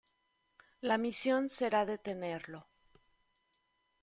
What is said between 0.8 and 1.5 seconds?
La misión